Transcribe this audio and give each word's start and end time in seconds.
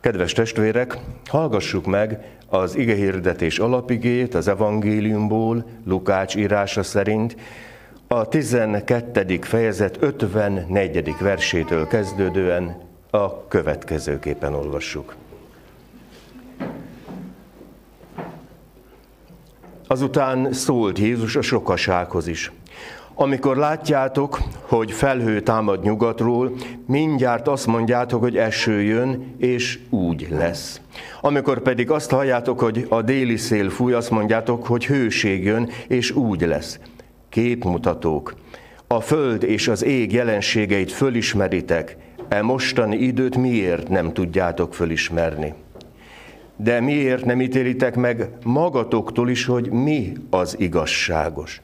Kedves 0.00 0.32
testvérek, 0.32 0.98
hallgassuk 1.26 1.86
meg 1.86 2.36
az 2.48 2.76
igehirdetés 2.76 3.58
alapigét 3.58 4.34
az 4.34 4.48
evangéliumból, 4.48 5.64
Lukács 5.84 6.36
írása 6.36 6.82
szerint, 6.82 7.36
a 8.08 8.28
12. 8.28 9.38
fejezet 9.42 9.96
54. 10.00 11.14
versétől 11.20 11.86
kezdődően 11.86 12.76
a 13.10 13.46
következőképpen 13.48 14.54
olvassuk. 14.54 15.14
Azután 19.86 20.52
szólt 20.52 20.98
Jézus 20.98 21.36
a 21.36 21.42
sokasághoz 21.42 22.26
is. 22.26 22.52
Amikor 23.14 23.56
látjátok, 23.56 24.38
hogy 24.68 24.92
felhő 24.92 25.40
támad 25.40 25.82
nyugatról, 25.82 26.52
mindjárt 26.86 27.48
azt 27.48 27.66
mondjátok, 27.66 28.20
hogy 28.20 28.36
eső 28.36 28.82
jön, 28.82 29.34
és 29.38 29.78
úgy 29.90 30.26
lesz. 30.30 30.80
Amikor 31.20 31.62
pedig 31.62 31.90
azt 31.90 32.10
halljátok, 32.10 32.60
hogy 32.60 32.86
a 32.88 33.02
déli 33.02 33.36
szél 33.36 33.70
fúj, 33.70 33.92
azt 33.92 34.10
mondjátok, 34.10 34.66
hogy 34.66 34.86
hőség 34.86 35.44
jön, 35.44 35.68
és 35.88 36.10
úgy 36.10 36.40
lesz. 36.40 36.78
Képmutatók. 37.28 38.34
A 38.86 39.00
föld 39.00 39.42
és 39.42 39.68
az 39.68 39.84
ég 39.84 40.12
jelenségeit 40.12 40.92
fölismeritek, 40.92 41.96
e 42.28 42.42
mostani 42.42 42.96
időt 42.96 43.36
miért 43.36 43.88
nem 43.88 44.12
tudjátok 44.12 44.74
fölismerni? 44.74 45.54
De 46.56 46.80
miért 46.80 47.24
nem 47.24 47.40
ítélitek 47.40 47.96
meg 47.96 48.28
magatoktól 48.44 49.30
is, 49.30 49.44
hogy 49.44 49.70
mi 49.70 50.12
az 50.30 50.56
igazságos? 50.58 51.60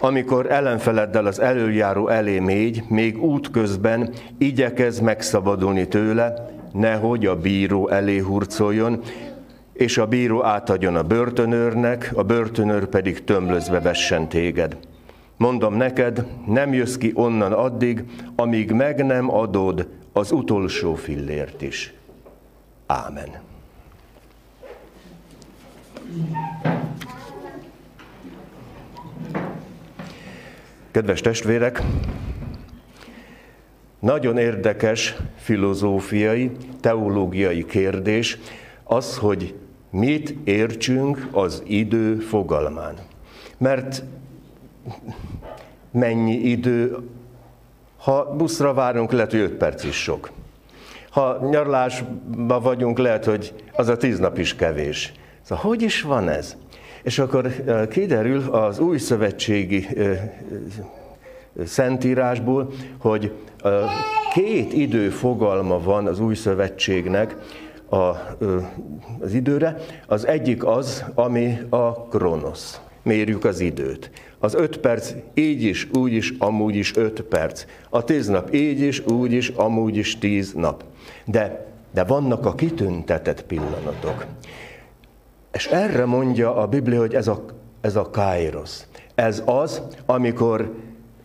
Amikor 0.00 0.50
ellenfeleddel 0.50 1.26
az 1.26 1.40
előjáró 1.40 2.08
elé 2.08 2.38
mégy, 2.38 2.82
még 2.88 3.22
útközben 3.22 4.12
igyekez 4.38 5.00
megszabadulni 5.00 5.88
tőle, 5.88 6.50
nehogy 6.72 7.26
a 7.26 7.36
bíró 7.36 7.88
elé 7.88 8.18
hurcoljon, 8.18 9.02
és 9.72 9.98
a 9.98 10.06
bíró 10.06 10.44
átadjon 10.44 10.96
a 10.96 11.02
börtönőrnek, 11.02 12.10
a 12.14 12.22
börtönőr 12.22 12.86
pedig 12.86 13.24
tömlözve 13.24 13.80
vessen 13.80 14.28
téged. 14.28 14.76
Mondom 15.36 15.74
neked, 15.74 16.26
nem 16.46 16.72
jössz 16.72 16.96
ki 16.96 17.12
onnan 17.14 17.52
addig, 17.52 18.04
amíg 18.36 18.70
meg 18.70 19.04
nem 19.04 19.34
adod 19.34 19.88
az 20.12 20.32
utolsó 20.32 20.94
fillért 20.94 21.62
is. 21.62 21.94
Ámen. 22.86 23.44
Kedves 30.96 31.20
testvérek, 31.20 31.82
nagyon 33.98 34.38
érdekes 34.38 35.16
filozófiai, 35.36 36.50
teológiai 36.80 37.64
kérdés 37.64 38.38
az, 38.84 39.16
hogy 39.16 39.54
mit 39.90 40.34
értsünk 40.44 41.28
az 41.32 41.62
idő 41.66 42.18
fogalmán. 42.18 42.94
Mert 43.58 44.02
mennyi 45.90 46.34
idő, 46.34 46.96
ha 47.96 48.34
buszra 48.36 48.74
várunk, 48.74 49.12
lehet, 49.12 49.30
hogy 49.30 49.40
5 49.40 49.52
perc 49.52 49.84
is 49.84 50.02
sok. 50.02 50.30
Ha 51.10 51.48
nyarlásban 51.50 52.62
vagyunk, 52.62 52.98
lehet, 52.98 53.24
hogy 53.24 53.54
az 53.72 53.88
a 53.88 53.96
tíz 53.96 54.18
nap 54.18 54.38
is 54.38 54.54
kevés. 54.54 55.12
Szóval 55.42 55.64
hogy 55.64 55.82
is 55.82 56.02
van 56.02 56.28
ez? 56.28 56.56
És 57.06 57.18
akkor 57.18 57.52
kiderül 57.88 58.42
az 58.50 58.78
új 58.78 58.98
szövetségi 58.98 59.86
szentírásból, 61.64 62.72
hogy 62.98 63.32
két 64.32 64.72
idő 64.72 65.08
fogalma 65.08 65.80
van 65.80 66.06
az 66.06 66.20
új 66.20 66.34
szövetségnek 66.34 67.36
a, 67.90 67.96
az 69.20 69.32
időre. 69.32 69.76
Az 70.06 70.26
egyik 70.26 70.64
az, 70.64 71.04
ami 71.14 71.58
a 71.68 72.08
kronosz. 72.08 72.80
Mérjük 73.02 73.44
az 73.44 73.60
időt. 73.60 74.10
Az 74.38 74.54
öt 74.54 74.78
perc 74.78 75.12
így 75.34 75.62
is, 75.62 75.88
úgy 75.92 76.12
is, 76.12 76.32
amúgy 76.38 76.74
is 76.74 76.96
öt 76.96 77.20
perc. 77.20 77.64
A 77.90 78.04
tíz 78.04 78.26
nap 78.26 78.54
így 78.54 78.80
is, 78.80 79.06
úgy 79.06 79.32
is, 79.32 79.48
amúgy 79.48 79.96
is 79.96 80.18
tíz 80.18 80.52
nap. 80.52 80.84
De, 81.24 81.66
de 81.94 82.04
vannak 82.04 82.46
a 82.46 82.54
kitüntetett 82.54 83.42
pillanatok. 83.42 84.26
És 85.56 85.66
erre 85.66 86.04
mondja 86.04 86.56
a 86.56 86.66
Biblia, 86.66 87.00
hogy 87.00 87.14
ez 87.14 87.28
a, 87.28 87.44
ez 87.80 87.96
a 87.96 88.10
kairos. 88.10 88.80
Ez 89.14 89.42
az, 89.44 89.82
amikor, 90.06 90.74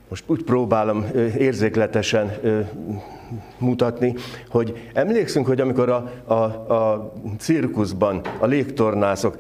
most 0.10 0.24
úgy 0.28 0.44
próbálom 0.44 1.06
érzékletesen 1.38 2.32
mutatni, 3.58 4.16
hogy 4.50 4.90
emlékszünk, 4.94 5.46
hogy 5.46 5.62
amikor 5.62 5.90
a, 5.90 6.12
a, 6.34 6.74
a 6.74 7.12
cirkuszban 7.38 8.22
a 8.40 8.46
légtornászok 8.46 9.38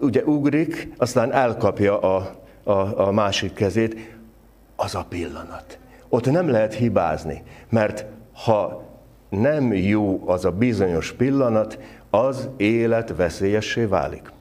ugye 0.00 0.22
ugrik, 0.24 0.88
aztán 0.96 1.32
elkapja 1.32 2.00
a, 2.00 2.34
a, 2.62 3.06
a 3.06 3.12
másik 3.12 3.52
kezét, 3.52 4.16
az 4.76 4.94
a 4.94 5.06
pillanat. 5.08 5.78
Ott 6.08 6.30
nem 6.30 6.50
lehet 6.50 6.74
hibázni, 6.74 7.42
mert 7.68 8.04
ha 8.32 8.82
nem 9.28 9.72
jó 9.72 10.22
az 10.26 10.44
a 10.44 10.50
bizonyos 10.50 11.12
pillanat, 11.12 11.78
az 12.14 12.48
élet 12.56 13.16
veszélyessé 13.16 13.84
válik. 13.84 14.32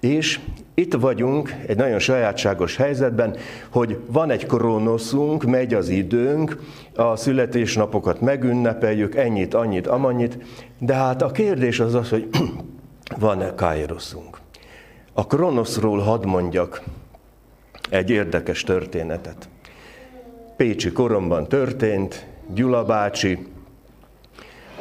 És 0.00 0.40
itt 0.74 0.94
vagyunk 0.94 1.54
egy 1.66 1.76
nagyon 1.76 1.98
sajátságos 1.98 2.76
helyzetben, 2.76 3.36
hogy 3.70 3.98
van 4.06 4.30
egy 4.30 4.46
kronoszunk, 4.46 5.44
megy 5.44 5.74
az 5.74 5.88
időnk, 5.88 6.58
a 6.96 7.16
születésnapokat 7.16 8.20
megünnepeljük, 8.20 9.14
ennyit, 9.14 9.54
annyit, 9.54 9.86
amannyit, 9.86 10.38
de 10.78 10.94
hát 10.94 11.22
a 11.22 11.30
kérdés 11.30 11.80
az 11.80 11.94
az, 11.94 12.08
hogy 12.08 12.28
van-e 13.18 13.54
kairoszunk. 13.54 14.38
A 15.12 15.26
kronoszról 15.26 15.98
hadd 15.98 16.26
mondjak 16.26 16.82
egy 17.90 18.10
érdekes 18.10 18.62
történetet. 18.62 19.48
Pécsi 20.56 20.92
koromban 20.92 21.48
történt, 21.48 22.26
Gyula 22.54 22.84
bácsi 22.84 23.51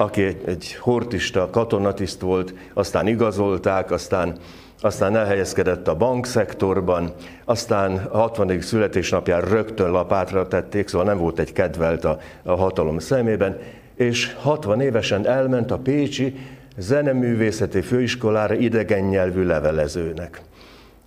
aki 0.01 0.23
egy, 0.23 0.41
egy 0.45 0.75
hortista, 0.79 1.49
katonatiszt 1.49 2.21
volt, 2.21 2.53
aztán 2.73 3.07
igazolták, 3.07 3.91
aztán, 3.91 4.37
aztán 4.81 5.15
elhelyezkedett 5.15 5.87
a 5.87 5.95
bankszektorban, 5.95 7.13
aztán 7.45 7.97
a 7.97 8.17
60. 8.17 8.61
születésnapján 8.61 9.41
rögtön 9.41 9.91
lapátra 9.91 10.47
tették, 10.47 10.87
szóval 10.87 11.07
nem 11.07 11.17
volt 11.17 11.39
egy 11.39 11.53
kedvelt 11.53 12.05
a, 12.05 12.19
a 12.43 12.55
hatalom 12.55 12.99
szemében, 12.99 13.57
és 13.95 14.33
60 14.39 14.81
évesen 14.81 15.27
elment 15.27 15.71
a 15.71 15.77
Pécsi 15.77 16.35
Zeneművészeti 16.77 17.81
Főiskolára 17.81 18.53
idegen 18.53 19.03
nyelvű 19.03 19.43
levelezőnek. 19.43 20.41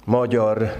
Magyar, 0.04 0.72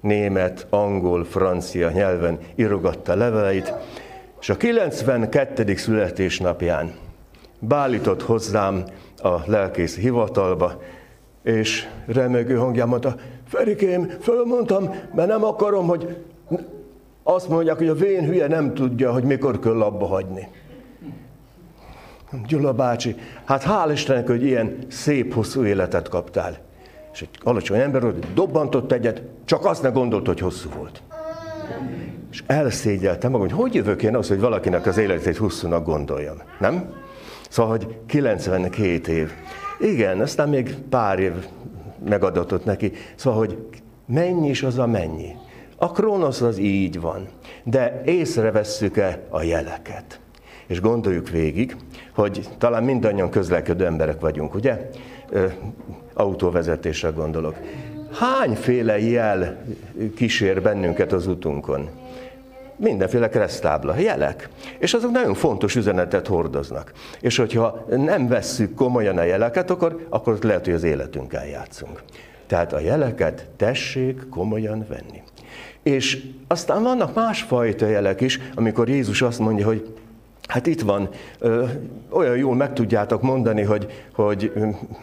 német, 0.00 0.66
angol, 0.70 1.24
francia 1.24 1.90
nyelven 1.90 2.38
írogatta 2.54 3.14
leveleit, 3.14 3.74
és 4.40 4.48
a 4.48 4.56
92. 4.56 5.76
születésnapján 5.76 6.92
bálított 7.68 8.22
hozzám 8.22 8.84
a 9.22 9.40
lelkész 9.46 9.96
hivatalba, 9.96 10.80
és 11.42 11.88
remegő 12.06 12.56
hangján 12.56 12.88
mondta, 12.88 13.14
Ferikém, 13.48 14.10
fölmondtam, 14.20 14.94
mert 15.14 15.28
nem 15.28 15.44
akarom, 15.44 15.86
hogy 15.86 16.16
azt 17.22 17.48
mondják, 17.48 17.76
hogy 17.76 17.88
a 17.88 17.94
vén 17.94 18.26
hülye 18.26 18.46
nem 18.46 18.74
tudja, 18.74 19.12
hogy 19.12 19.24
mikor 19.24 19.58
kell 19.58 19.82
abba 19.82 20.06
hagyni. 20.06 20.48
Gyula 22.46 22.72
bácsi, 22.72 23.16
hát 23.44 23.64
hál' 23.64 23.90
Istennek, 23.92 24.26
hogy 24.26 24.42
ilyen 24.42 24.76
szép, 24.88 25.34
hosszú 25.34 25.64
életet 25.64 26.08
kaptál. 26.08 26.58
És 27.12 27.22
egy 27.22 27.28
alacsony 27.42 27.78
ember 27.78 28.02
volt, 28.02 28.32
dobbantott 28.34 28.92
egyet, 28.92 29.22
csak 29.44 29.64
azt 29.64 29.82
ne 29.82 29.88
gondolt, 29.88 30.26
hogy 30.26 30.40
hosszú 30.40 30.68
volt. 30.76 31.02
És 32.30 32.42
elszégyeltem 32.46 33.30
magam, 33.30 33.48
hogy 33.48 33.58
hogy 33.58 33.74
jövök 33.74 34.02
én 34.02 34.16
az, 34.16 34.28
hogy 34.28 34.40
valakinek 34.40 34.86
az 34.86 34.98
életét 34.98 35.36
hosszúnak 35.36 35.84
gondoljam. 35.84 36.36
Nem? 36.60 36.94
Szóval, 37.52 37.70
hogy 37.70 37.96
92 38.06 39.12
év. 39.12 39.30
Igen, 39.80 40.20
aztán 40.20 40.48
még 40.48 40.74
pár 40.74 41.18
év 41.18 41.32
megadatott 42.08 42.64
neki. 42.64 42.92
Szóval, 43.14 43.38
hogy 43.38 43.58
mennyi 44.06 44.48
is 44.48 44.62
az 44.62 44.78
a 44.78 44.86
mennyi. 44.86 45.34
A 45.76 45.90
Kronosz 45.90 46.40
az 46.40 46.58
így 46.58 47.00
van, 47.00 47.28
de 47.64 48.02
észrevesszük-e 48.04 49.26
a 49.28 49.42
jeleket? 49.42 50.20
És 50.66 50.80
gondoljuk 50.80 51.28
végig, 51.28 51.76
hogy 52.14 52.48
talán 52.58 52.84
mindannyian 52.84 53.30
közlekedő 53.30 53.86
emberek 53.86 54.20
vagyunk, 54.20 54.54
ugye? 54.54 54.90
Ö, 55.30 55.46
autóvezetésre 56.14 57.08
gondolok. 57.08 57.56
Hányféle 58.12 58.98
jel 59.00 59.64
kísér 60.14 60.62
bennünket 60.62 61.12
az 61.12 61.26
utunkon? 61.26 61.88
Mindenféle 62.82 63.28
keresztábla, 63.28 63.98
jelek. 63.98 64.48
És 64.78 64.94
azok 64.94 65.10
nagyon 65.10 65.34
fontos 65.34 65.76
üzenetet 65.76 66.26
hordoznak. 66.26 66.92
És 67.20 67.36
hogyha 67.36 67.86
nem 67.88 68.28
vesszük 68.28 68.74
komolyan 68.74 69.18
a 69.18 69.22
jeleket, 69.22 69.70
akkor, 69.70 70.06
akkor 70.08 70.38
lehet, 70.40 70.64
hogy 70.64 70.74
az 70.74 70.82
életünkkel 70.82 71.46
játszunk. 71.46 72.02
Tehát 72.46 72.72
a 72.72 72.80
jeleket 72.80 73.46
tessék 73.56 74.28
komolyan 74.28 74.86
venni. 74.88 75.22
És 75.82 76.26
aztán 76.48 76.82
vannak 76.82 77.14
másfajta 77.14 77.86
jelek 77.86 78.20
is, 78.20 78.40
amikor 78.54 78.88
Jézus 78.88 79.22
azt 79.22 79.38
mondja, 79.38 79.66
hogy 79.66 79.94
Hát 80.46 80.66
itt 80.66 80.80
van, 80.80 81.08
ö, 81.38 81.64
olyan 82.10 82.36
jól 82.36 82.54
meg 82.54 82.72
tudjátok 82.72 83.22
mondani, 83.22 83.62
hogy, 83.62 84.06
hogy 84.14 84.52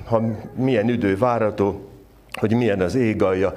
ha 0.05 0.21
milyen 0.55 0.89
idő 0.89 1.17
várható, 1.17 1.88
hogy 2.39 2.53
milyen 2.53 2.81
az 2.81 2.95
ég 2.95 3.21
alja, 3.21 3.53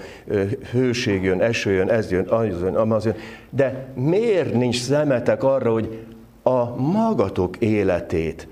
hőség 0.71 1.23
jön, 1.23 1.41
eső 1.41 1.73
jön, 1.73 1.89
ez 1.91 2.11
jön, 2.11 2.29
az 2.29 2.47
jön, 2.47 2.75
amaz 2.75 3.05
jön. 3.05 3.17
De 3.51 3.87
miért 3.95 4.55
nincs 4.55 4.81
szemetek 4.81 5.43
arra, 5.43 5.73
hogy 5.73 5.99
a 6.43 6.77
magatok 6.77 7.57
életét 7.57 8.49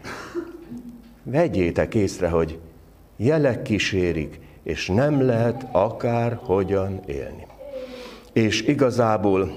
vegyétek 1.22 1.94
észre, 1.94 2.28
hogy 2.28 2.58
jelek 3.16 3.62
kísérik, 3.62 4.40
és 4.62 4.86
nem 4.86 5.26
lehet 5.26 5.66
akár 5.72 6.38
hogyan 6.42 7.00
élni. 7.06 7.46
És 8.32 8.62
igazából 8.62 9.52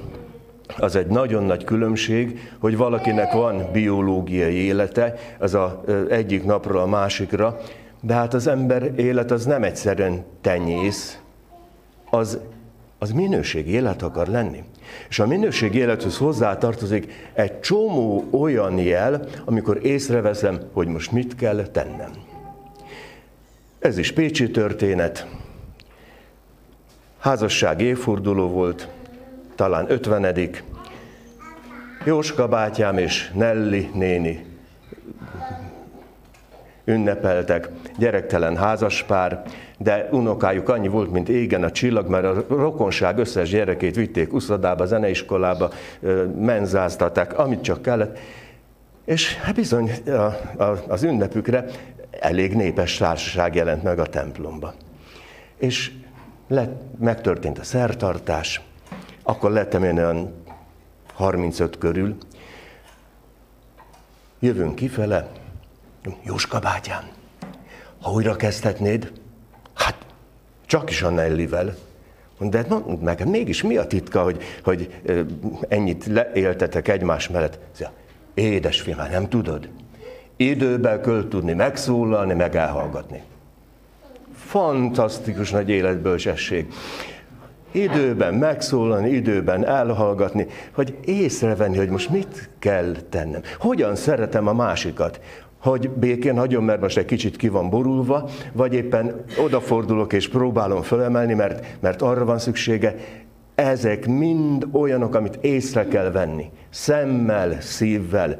az 0.77 0.95
egy 0.95 1.07
nagyon 1.07 1.43
nagy 1.43 1.63
különbség, 1.63 2.51
hogy 2.59 2.77
valakinek 2.77 3.33
van 3.33 3.69
biológiai 3.71 4.55
élete, 4.55 5.15
az 5.39 5.53
a 5.53 5.83
egyik 6.09 6.43
napról 6.43 6.81
a 6.81 6.85
másikra, 6.85 7.59
de 8.05 8.13
hát 8.13 8.33
az 8.33 8.47
ember 8.47 8.99
élet 8.99 9.31
az 9.31 9.45
nem 9.45 9.63
egyszerűen 9.63 10.23
tenyész, 10.41 11.19
az, 12.09 12.39
az 12.99 13.11
minőségi 13.11 13.71
élet 13.71 14.01
akar 14.01 14.27
lenni. 14.27 14.63
És 15.09 15.19
a 15.19 15.27
minőségi 15.27 15.77
élethez 15.77 16.17
hozzátartozik 16.17 17.13
egy 17.33 17.59
csomó 17.59 18.27
olyan 18.31 18.77
jel, 18.77 19.25
amikor 19.45 19.85
észreveszem, 19.85 20.59
hogy 20.73 20.87
most 20.87 21.11
mit 21.11 21.35
kell 21.35 21.67
tennem. 21.67 22.11
Ez 23.79 23.97
is 23.97 24.11
Pécsi 24.11 24.51
történet. 24.51 25.27
Házasság 27.19 27.81
évforduló 27.81 28.47
volt, 28.47 28.87
talán 29.55 29.91
ötvenedik. 29.91 30.63
Jóska 32.05 32.47
bátyám 32.47 32.97
és 32.97 33.31
Nelli 33.33 33.89
néni 33.93 34.52
ünnepeltek, 36.85 37.69
gyerektelen 37.97 38.57
házaspár, 38.57 39.43
de 39.77 40.07
unokájuk 40.11 40.69
annyi 40.69 40.87
volt, 40.87 41.11
mint 41.11 41.29
égen 41.29 41.63
a 41.63 41.71
csillag, 41.71 42.07
mert 42.07 42.25
a 42.25 42.45
rokonság 42.47 43.17
összes 43.17 43.49
gyerekét 43.49 43.95
vitték 43.95 44.33
uszodába, 44.33 44.85
zeneiskolába, 44.85 45.71
menzáztatták, 46.39 47.37
amit 47.39 47.61
csak 47.61 47.81
kellett. 47.81 48.19
És 49.05 49.37
hát 49.37 49.55
bizony 49.55 49.91
az 50.87 51.03
ünnepükre 51.03 51.65
elég 52.19 52.53
népes 52.53 52.97
társaság 52.97 53.55
jelent 53.55 53.83
meg 53.83 53.99
a 53.99 54.05
templomba. 54.05 54.73
És 55.57 55.91
lett, 56.47 56.81
megtörtént 56.99 57.59
a 57.59 57.63
szertartás, 57.63 58.61
akkor 59.23 59.51
lettem 59.51 59.83
én 59.83 59.97
olyan 59.97 60.33
35 61.13 61.77
körül, 61.77 62.17
jövünk 64.39 64.75
kifele, 64.75 65.27
Jóska 66.23 66.59
bátyám, 66.59 67.03
ha 68.01 68.11
újra 68.11 68.35
kezdhetnéd, 68.35 69.11
hát 69.73 69.95
csak 70.65 70.89
is 70.89 71.01
a 71.01 71.09
Nellivel. 71.09 71.75
De 72.39 72.65
mondd 72.69 72.99
meg, 72.99 73.27
mégis 73.27 73.63
mi 73.63 73.77
a 73.77 73.87
titka, 73.87 74.23
hogy, 74.23 74.43
hogy 74.63 75.01
ennyit 75.67 76.05
leéltetek 76.05 76.87
egymás 76.87 77.29
mellett? 77.29 77.59
Édesfiam, 78.33 78.97
hát 78.97 79.11
nem 79.11 79.29
tudod? 79.29 79.69
Időben 80.35 81.01
kell 81.01 81.27
tudni 81.29 81.53
megszólalni, 81.53 82.33
meg 82.33 82.55
elhallgatni. 82.55 83.21
Fantasztikus 84.35 85.51
nagy 85.51 85.69
életbölcsesség. 85.69 86.73
Időben 87.71 88.33
megszólalni, 88.33 89.09
időben 89.09 89.65
elhallgatni, 89.65 90.47
hogy 90.71 90.97
észrevenni, 91.05 91.77
hogy 91.77 91.89
most 91.89 92.09
mit 92.09 92.49
kell 92.59 92.95
tennem. 93.09 93.41
Hogyan 93.57 93.95
szeretem 93.95 94.47
a 94.47 94.53
másikat 94.53 95.19
hogy 95.63 95.89
békén 95.89 96.37
hagyom, 96.37 96.65
mert 96.65 96.81
most 96.81 96.97
egy 96.97 97.05
kicsit 97.05 97.35
ki 97.35 97.47
van 97.47 97.69
borulva, 97.69 98.29
vagy 98.51 98.73
éppen 98.73 99.23
odafordulok 99.43 100.13
és 100.13 100.29
próbálom 100.29 100.81
fölemelni, 100.81 101.33
mert, 101.33 101.65
mert 101.79 102.01
arra 102.01 102.25
van 102.25 102.39
szüksége. 102.39 102.95
Ezek 103.55 104.07
mind 104.07 104.67
olyanok, 104.71 105.15
amit 105.15 105.37
észre 105.41 105.87
kell 105.87 106.11
venni. 106.11 106.49
Szemmel, 106.69 107.61
szívvel. 107.61 108.39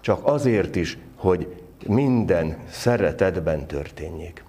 Csak 0.00 0.20
azért 0.22 0.76
is, 0.76 0.98
hogy 1.16 1.54
minden 1.86 2.56
szeretetben 2.70 3.66
történjék. 3.66 4.44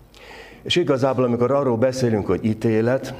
És 0.63 0.75
igazából, 0.75 1.23
amikor 1.23 1.51
arról 1.51 1.77
beszélünk, 1.77 2.25
hogy 2.25 2.45
ítélet, 2.45 3.13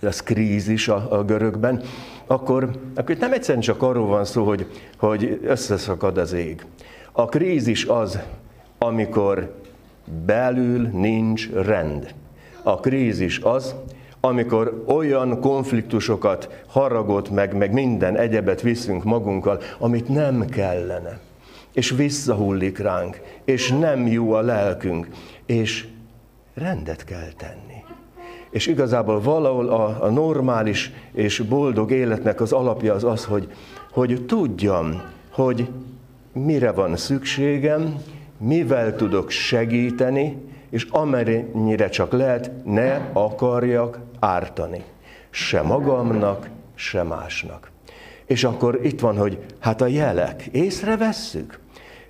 ez 0.00 0.22
krízis 0.22 0.88
a, 0.88 1.06
a 1.10 1.24
görögben, 1.24 1.82
akkor, 2.26 2.70
akkor 2.94 3.16
nem 3.16 3.32
egyszerűen 3.32 3.62
csak 3.62 3.82
arról 3.82 4.06
van 4.06 4.24
szó, 4.24 4.44
hogy, 4.44 4.66
hogy 4.98 5.40
összeszakad 5.44 6.18
az 6.18 6.32
ég, 6.32 6.66
a 7.18 7.24
krízis 7.24 7.84
az, 7.84 8.18
amikor 8.78 9.54
belül 10.26 10.88
nincs 10.92 11.50
rend. 11.50 12.14
A 12.62 12.80
krízis 12.80 13.38
az, 13.38 13.74
amikor 14.20 14.84
olyan 14.86 15.40
konfliktusokat, 15.40 16.62
haragot, 16.66 17.30
meg, 17.30 17.56
meg 17.56 17.72
minden 17.72 18.16
egyebet 18.16 18.60
viszünk 18.60 19.04
magunkkal, 19.04 19.60
amit 19.78 20.08
nem 20.08 20.44
kellene. 20.44 21.18
És 21.72 21.90
visszahullik 21.90 22.78
ránk, 22.78 23.20
és 23.44 23.70
nem 23.70 24.06
jó 24.06 24.32
a 24.32 24.40
lelkünk, 24.40 25.08
és 25.46 25.86
rendet 26.54 27.04
kell 27.04 27.32
tenni. 27.36 27.84
És 28.50 28.66
igazából 28.66 29.20
valahol 29.20 29.68
a, 29.68 30.04
a 30.04 30.10
normális 30.10 30.92
és 31.12 31.40
boldog 31.40 31.90
életnek 31.90 32.40
az 32.40 32.52
alapja 32.52 32.94
az 32.94 33.04
az, 33.04 33.24
hogy, 33.24 33.52
hogy 33.90 34.24
tudjam, 34.26 35.02
hogy 35.30 35.68
mire 36.44 36.72
van 36.72 36.96
szükségem, 36.96 37.94
mivel 38.38 38.96
tudok 38.96 39.30
segíteni, 39.30 40.36
és 40.70 40.86
amennyire 40.90 41.88
csak 41.88 42.12
lehet, 42.12 42.50
ne 42.64 43.10
akarjak 43.12 43.98
ártani. 44.18 44.84
Se 45.30 45.62
magamnak, 45.62 46.48
se 46.74 47.02
másnak. 47.02 47.70
És 48.26 48.44
akkor 48.44 48.80
itt 48.82 49.00
van, 49.00 49.16
hogy 49.16 49.38
hát 49.58 49.80
a 49.80 49.86
jelek, 49.86 50.46
észrevesszük. 50.52 51.58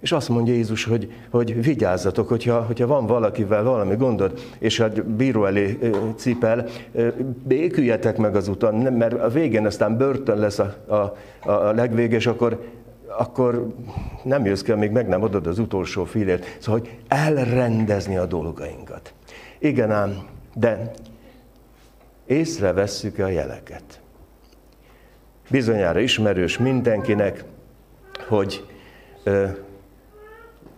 És 0.01 0.13
azt 0.13 0.29
mondja 0.29 0.53
Jézus, 0.55 0.85
hogy, 0.85 1.13
hogy 1.31 1.63
vigyázzatok, 1.63 2.29
hogyha, 2.29 2.63
hogyha 2.63 2.87
van 2.87 3.07
valakivel 3.07 3.63
valami 3.63 3.97
gondod, 3.97 4.41
és 4.59 4.79
hát 4.79 5.05
bíró 5.05 5.45
elé 5.45 5.79
cipel, 6.17 6.67
béküljetek 7.45 8.17
meg 8.17 8.37
az 8.37 8.49
uton, 8.49 8.75
mert 8.75 9.21
a 9.21 9.29
végén 9.29 9.67
aztán 9.67 9.97
börtön 9.97 10.39
lesz 10.39 10.59
a, 10.59 10.75
a, 10.87 11.17
a 11.51 11.73
legvéges, 11.73 12.27
akkor 12.27 12.61
akkor 13.17 13.75
nem 14.23 14.45
jössz 14.45 14.63
ki, 14.63 14.73
amíg 14.73 14.91
meg 14.91 15.09
nem 15.09 15.23
adod 15.23 15.47
az 15.47 15.59
utolsó 15.59 16.05
filért. 16.05 16.57
Szóval, 16.61 16.81
hogy 16.81 16.99
elrendezni 17.09 18.17
a 18.17 18.27
dolgainkat. 18.27 19.13
Igen 19.59 19.91
ám, 19.91 20.27
de 20.55 20.91
észrevesszük 22.27 23.19
a 23.19 23.29
jeleket. 23.29 24.01
Bizonyára 25.51 26.01
ismerős 26.01 26.59
mindenkinek, 26.59 27.45
hogy 28.29 28.65
ö, 29.23 29.47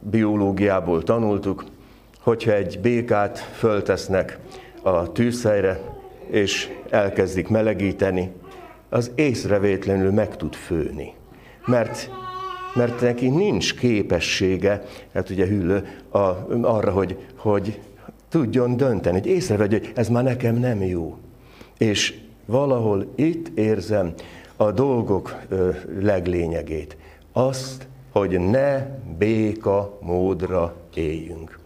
biológiából 0.01 1.03
tanultuk, 1.03 1.65
hogyha 2.21 2.53
egy 2.53 2.81
békát 2.81 3.39
föltesznek 3.39 4.39
a 4.83 5.13
tűzhelyre, 5.13 5.81
és 6.27 6.69
elkezdik 6.91 7.49
melegíteni, 7.49 8.33
az 8.89 9.11
észrevétlenül 9.15 10.11
meg 10.11 10.37
tud 10.37 10.55
főni. 10.55 11.15
Mert 11.67 12.11
mert 12.75 13.01
neki 13.01 13.29
nincs 13.29 13.75
képessége, 13.75 14.83
hát 15.15 15.31
ugye 15.31 15.47
hüllő, 15.47 15.87
a, 16.09 16.19
arra, 16.63 16.91
hogy, 16.91 17.17
hogy 17.37 17.81
tudjon 18.29 18.77
dönteni, 18.77 19.19
hogy 19.19 19.29
észrevegye, 19.29 19.79
hogy 19.79 19.93
ez 19.95 20.09
már 20.09 20.25
nekem 20.25 20.57
nem 20.57 20.83
jó. 20.83 21.17
És 21.79 22.15
valahol 22.47 23.07
itt 23.15 23.59
érzem 23.59 24.13
a 24.57 24.71
dolgok 24.71 25.37
ö, 25.49 25.71
leglényegét. 26.01 26.97
Azt, 27.33 27.87
hogy 28.13 28.41
ne 28.41 28.87
béka 29.19 29.99
módra 30.01 30.75
éljünk. 30.95 31.59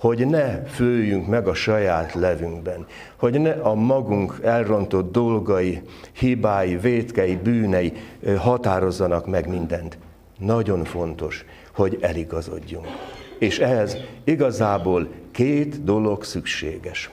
Hogy 0.00 0.26
ne 0.26 0.62
főjünk 0.64 1.26
meg 1.26 1.48
a 1.48 1.54
saját 1.54 2.14
levünkben. 2.14 2.86
Hogy 3.16 3.40
ne 3.40 3.50
a 3.50 3.74
magunk 3.74 4.38
elrontott 4.42 5.12
dolgai, 5.12 5.82
hibái, 6.12 6.76
vétkei, 6.76 7.36
bűnei 7.36 7.92
határozzanak 8.38 9.26
meg 9.26 9.48
mindent 9.48 9.98
nagyon 10.38 10.84
fontos, 10.84 11.44
hogy 11.72 11.98
eligazodjunk. 12.00 12.86
És 13.38 13.58
ehhez 13.58 13.96
igazából 14.24 15.08
két 15.30 15.84
dolog 15.84 16.24
szükséges. 16.24 17.10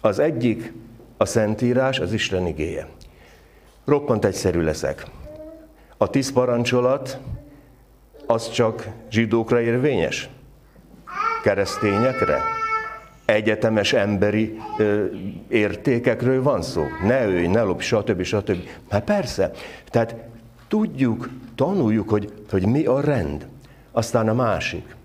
Az 0.00 0.18
egyik 0.18 0.72
a 1.16 1.24
Szentírás, 1.24 1.98
az 1.98 2.12
Isten 2.12 2.46
igéje. 2.46 2.88
Roppant 3.84 4.24
egyszerű 4.24 4.60
leszek. 4.60 5.06
A 5.96 6.10
tíz 6.10 6.32
parancsolat 6.32 7.18
az 8.26 8.50
csak 8.50 8.88
zsidókra 9.10 9.60
érvényes? 9.60 10.28
Keresztényekre? 11.46 12.40
Egyetemes 13.24 13.92
emberi 13.92 14.58
ö, 14.78 15.04
értékekről 15.48 16.42
van 16.42 16.62
szó? 16.62 16.82
Ne 17.04 17.26
ölj, 17.26 17.46
ne 17.46 17.62
lopj, 17.62 17.84
stb. 17.84 18.22
stb. 18.22 18.56
Hát 18.88 19.04
persze. 19.04 19.50
Tehát 19.90 20.14
Tudjuk, 20.68 21.30
tanuljuk, 21.54 22.08
hogy, 22.08 22.32
hogy 22.50 22.66
mi 22.66 22.84
a 22.84 23.00
rend. 23.00 23.46
Aztán 23.92 24.28
a 24.28 24.34
másik. 24.34 24.96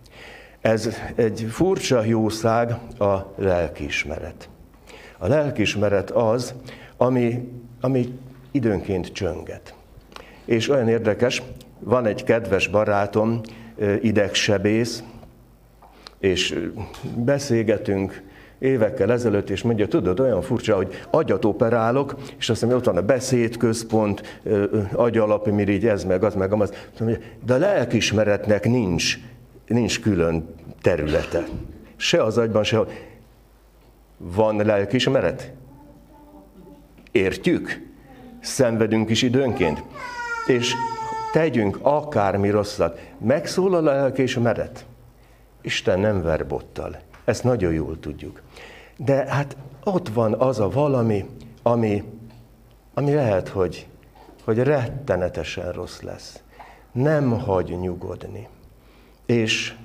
Ez 0.61 0.97
egy 1.15 1.47
furcsa 1.49 2.03
jószág, 2.03 2.71
a 2.99 3.33
lelkiismeret. 3.35 4.49
A 5.17 5.27
lelkiismeret 5.27 6.11
az, 6.11 6.53
ami, 6.97 7.49
ami 7.81 8.19
időnként 8.51 9.11
csönget. 9.11 9.73
És 10.45 10.69
olyan 10.69 10.87
érdekes, 10.87 11.41
van 11.79 12.05
egy 12.05 12.23
kedves 12.23 12.67
barátom, 12.67 13.41
idegsebész, 14.01 15.03
és 16.21 16.69
beszélgetünk 17.15 18.21
évekkel 18.59 19.11
ezelőtt, 19.11 19.49
és 19.49 19.61
mondja, 19.61 19.87
tudod, 19.87 20.19
olyan 20.19 20.41
furcsa, 20.41 20.75
hogy 20.75 20.99
agyat 21.09 21.45
operálok, 21.45 22.15
és 22.37 22.49
azt 22.49 22.61
mondja, 22.61 22.79
ott 22.79 22.85
van 22.85 22.97
a 22.97 23.01
beszédközpont, 23.01 24.39
agyalapmirigy, 24.93 25.87
ez 25.87 26.03
meg, 26.03 26.23
az 26.23 26.35
meg, 26.35 26.53
az. 26.53 26.73
De 27.45 27.53
a 27.53 27.57
lelkismeretnek 27.57 28.65
nincs, 28.65 29.17
nincs 29.67 30.01
külön 30.01 30.55
területe. 30.81 31.47
Se 31.95 32.23
az 32.23 32.37
agyban, 32.37 32.63
se 32.63 32.79
van 34.17 34.65
lelkismeret? 34.65 35.51
Értjük? 37.11 37.89
Szenvedünk 38.39 39.09
is 39.09 39.21
időnként. 39.21 39.83
És 40.47 40.73
tegyünk 41.31 41.79
akármi 41.81 42.49
rosszat. 42.49 42.99
Megszólal 43.17 43.87
a 43.87 43.91
lelkismeret? 43.91 44.85
Isten 45.61 45.99
nem 45.99 46.21
ver 46.21 46.47
bottal. 46.47 46.97
Ezt 47.25 47.43
nagyon 47.43 47.73
jól 47.73 47.99
tudjuk. 47.99 48.41
De 48.97 49.25
hát 49.27 49.57
ott 49.83 50.09
van 50.09 50.33
az 50.33 50.59
a 50.59 50.69
valami, 50.69 51.25
ami, 51.61 52.03
ami 52.93 53.13
lehet, 53.13 53.47
hogy, 53.47 53.87
hogy 54.43 54.57
rettenetesen 54.57 55.71
rossz 55.71 56.01
lesz. 56.01 56.41
Nem 56.91 57.31
hagy 57.31 57.77
nyugodni. 57.79 58.47
És, 59.25 59.75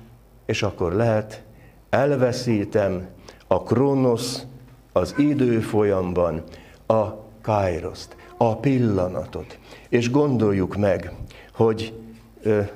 és 0.45 0.63
akkor 0.63 0.93
lehet, 0.93 1.43
elveszítem 1.89 3.07
a 3.47 3.63
kronosz 3.63 4.45
az 4.91 5.13
idő 5.17 5.59
folyamban, 5.59 6.43
a 6.87 7.05
kairoszt, 7.41 8.15
a 8.37 8.55
pillanatot. 8.55 9.59
És 9.89 10.11
gondoljuk 10.11 10.75
meg, 10.75 11.11
hogy 11.53 11.93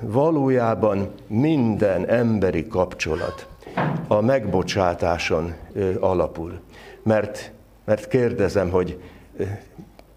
valójában 0.00 1.10
minden 1.26 2.06
emberi 2.06 2.66
kapcsolat 2.66 3.46
a 4.06 4.20
megbocsátáson 4.20 5.54
alapul. 6.00 6.60
Mert, 7.02 7.52
mert 7.84 8.08
kérdezem, 8.08 8.70
hogy 8.70 9.00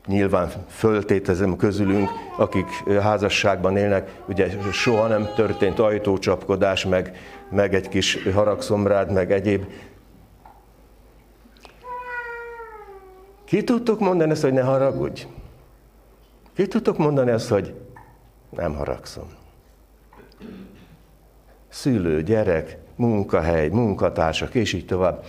nyilván 0.06 0.50
föltétezem 0.68 1.56
közülünk, 1.56 2.10
akik 2.38 2.68
házasságban 3.02 3.78
élnek, 3.78 4.22
ugye 4.28 4.50
soha 4.72 5.08
nem 5.08 5.30
történt 5.36 5.80
ajtócsapkodás, 5.80 6.86
meg, 6.86 7.18
meg 7.50 7.74
egy 7.74 7.88
kis 7.88 8.24
haragszomrád, 8.34 9.12
meg 9.12 9.32
egyéb. 9.32 9.66
Ki 13.46 13.64
tudtok 13.64 14.00
mondani 14.00 14.32
ezt, 14.32 14.42
hogy 14.42 14.54
ne 14.54 14.62
haragudj? 14.62 15.28
Ki 16.56 16.68
tudtok 16.68 16.98
mondani 16.98 17.32
ezt, 17.32 17.50
hogy 17.50 17.74
nem 18.56 18.76
haragszom? 18.76 19.28
Szülő, 21.70 22.24
gyerek, 22.24 22.78
munkahely, 22.96 23.68
munkatársak, 23.68 24.56
és 24.56 24.74
így 24.74 24.86
tovább. 24.86 25.24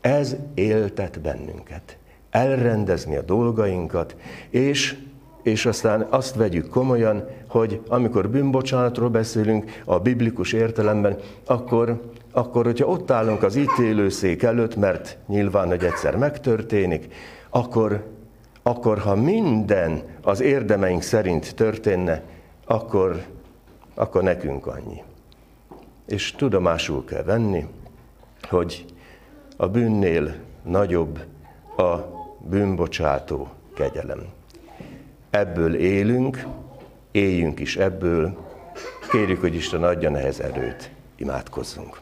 Ez 0.00 0.36
éltet 0.54 1.20
bennünket. 1.20 1.96
Elrendezni 2.30 3.16
a 3.16 3.22
dolgainkat, 3.22 4.16
és, 4.50 4.98
és 5.42 5.66
aztán 5.66 6.06
azt 6.10 6.34
vegyük 6.34 6.68
komolyan, 6.68 7.28
hogy 7.48 7.80
amikor 7.88 8.28
bűnbocsánatról 8.28 9.08
beszélünk 9.08 9.82
a 9.84 9.98
biblikus 9.98 10.52
értelemben, 10.52 11.16
akkor, 11.46 12.12
akkor 12.32 12.64
hogyha 12.64 12.86
ott 12.86 13.10
állunk 13.10 13.42
az 13.42 13.56
ítélőszék 13.56 14.42
előtt, 14.42 14.76
mert 14.76 15.18
nyilván, 15.26 15.68
hogy 15.68 15.84
egyszer 15.84 16.16
megtörténik, 16.16 17.14
akkor, 17.50 18.06
akkor 18.62 18.98
ha 18.98 19.14
minden 19.14 20.02
az 20.22 20.40
érdemeink 20.40 21.02
szerint 21.02 21.54
történne, 21.54 22.22
akkor, 22.70 23.26
akkor 23.94 24.22
nekünk 24.22 24.66
annyi 24.66 25.02
és 26.10 26.32
tudomásul 26.32 27.04
kell 27.04 27.22
venni, 27.22 27.66
hogy 28.42 28.84
a 29.56 29.68
bűnnél 29.68 30.34
nagyobb 30.62 31.20
a 31.76 31.96
bűnbocsátó 32.38 33.48
kegyelem. 33.74 34.26
Ebből 35.30 35.74
élünk, 35.74 36.46
éljünk 37.10 37.60
is 37.60 37.76
ebből, 37.76 38.36
kérjük, 39.10 39.40
hogy 39.40 39.54
Isten 39.54 39.82
adja 39.82 40.10
nehez 40.10 40.40
erőt, 40.40 40.90
imádkozzunk. 41.16 42.00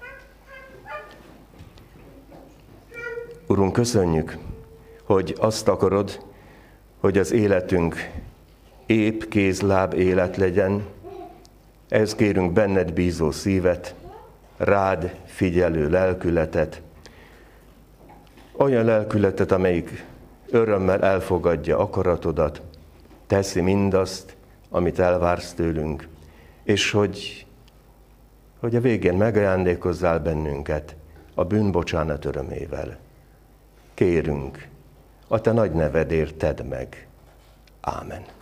Urunk, 3.46 3.72
köszönjük, 3.72 4.38
hogy 5.04 5.36
azt 5.38 5.68
akarod, 5.68 6.24
hogy 7.00 7.18
az 7.18 7.32
életünk 7.32 8.10
épp 8.88 9.22
kézláb 9.22 9.94
élet 9.94 10.36
legyen, 10.36 10.84
ez 11.88 12.14
kérünk 12.14 12.52
benned 12.52 12.92
bízó 12.92 13.30
szívet, 13.30 13.94
rád 14.56 15.14
figyelő 15.24 15.88
lelkületet, 15.88 16.82
olyan 18.56 18.84
lelkületet, 18.84 19.52
amelyik 19.52 20.06
örömmel 20.50 21.02
elfogadja 21.02 21.78
akaratodat, 21.78 22.62
teszi 23.26 23.60
mindazt, 23.60 24.36
amit 24.70 24.98
elvársz 24.98 25.52
tőlünk, 25.52 26.08
és 26.62 26.90
hogy, 26.90 27.46
hogy 28.60 28.76
a 28.76 28.80
végén 28.80 29.14
megajándékozzál 29.14 30.18
bennünket 30.18 30.96
a 31.34 31.44
bűnbocsánat 31.44 32.24
örömével. 32.24 32.98
Kérünk, 33.94 34.68
a 35.28 35.40
te 35.40 35.52
nagy 35.52 35.72
nevedért 35.72 36.34
tedd 36.34 36.64
meg. 36.64 37.06
Ámen. 37.80 38.36